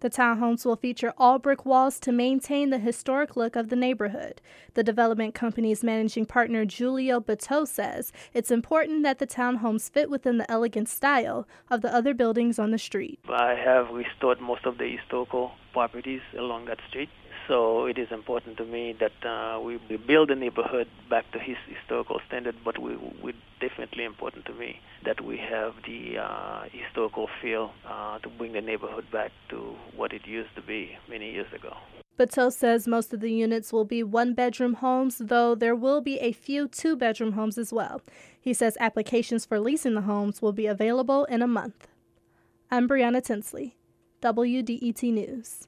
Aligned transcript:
The 0.00 0.10
townhomes 0.10 0.64
will 0.64 0.76
feature 0.76 1.12
all 1.18 1.38
brick 1.38 1.66
walls 1.66 1.98
to 2.00 2.12
maintain 2.12 2.70
the 2.70 2.78
historic 2.78 3.36
look 3.36 3.56
of 3.56 3.68
the 3.68 3.76
neighborhood. 3.76 4.40
The 4.74 4.84
development 4.84 5.34
company's 5.34 5.82
managing 5.82 6.26
partner, 6.26 6.64
Julio 6.64 7.18
Bateau, 7.18 7.64
says 7.64 8.12
it's 8.32 8.50
important 8.50 9.02
that 9.02 9.18
the 9.18 9.26
townhomes 9.26 9.90
fit 9.90 10.08
within 10.08 10.38
the 10.38 10.50
elegant 10.50 10.88
style 10.88 11.48
of 11.68 11.80
the 11.82 11.92
other 11.92 12.14
buildings 12.14 12.58
on 12.58 12.70
the 12.70 12.78
street. 12.78 13.18
I 13.28 13.54
have 13.54 13.90
restored 13.90 14.40
most 14.40 14.66
of 14.66 14.78
the 14.78 14.96
historical 14.96 15.52
properties 15.72 16.20
along 16.36 16.66
that 16.66 16.78
street. 16.88 17.08
So 17.48 17.86
it 17.86 17.96
is 17.96 18.08
important 18.10 18.58
to 18.58 18.64
me 18.66 18.94
that 19.00 19.26
uh, 19.26 19.58
we, 19.60 19.78
build 20.06 20.28
the 20.28 20.34
neighborhood 20.34 20.86
back 21.08 21.30
to 21.32 21.38
his 21.38 21.56
historical 21.66 22.20
standard, 22.26 22.56
but 22.62 22.78
we, 22.78 22.96
we 23.22 23.34
definitely 23.58 24.04
important 24.04 24.44
to 24.46 24.54
me 24.54 24.80
that 25.06 25.24
we 25.24 25.38
have 25.38 25.72
the 25.86 26.18
uh, 26.18 26.64
historical 26.70 27.28
feel 27.40 27.72
uh, 27.86 28.18
to 28.18 28.28
bring 28.28 28.52
the 28.52 28.60
neighborhood 28.60 29.06
back 29.10 29.32
to 29.48 29.74
what 29.96 30.12
it 30.12 30.26
used 30.26 30.54
to 30.56 30.62
be 30.62 30.98
many 31.08 31.32
years 31.32 31.50
ago. 31.54 31.74
Bateau 32.18 32.50
says 32.50 32.88
most 32.88 33.14
of 33.14 33.20
the 33.20 33.32
units 33.32 33.72
will 33.72 33.84
be 33.84 34.02
one 34.02 34.34
bedroom 34.34 34.74
homes, 34.74 35.18
though 35.18 35.54
there 35.54 35.76
will 35.76 36.00
be 36.00 36.18
a 36.18 36.32
few 36.32 36.66
two 36.66 36.96
bedroom 36.96 37.32
homes 37.32 37.56
as 37.56 37.72
well. 37.72 38.02
He 38.38 38.52
says 38.52 38.76
applications 38.80 39.46
for 39.46 39.60
leasing 39.60 39.94
the 39.94 40.02
homes 40.02 40.42
will 40.42 40.52
be 40.52 40.66
available 40.66 41.24
in 41.26 41.42
a 41.42 41.46
month. 41.46 41.86
I'm 42.70 42.88
Brianna 42.88 43.22
Tinsley, 43.22 43.76
WDET 44.20 45.02
News. 45.12 45.56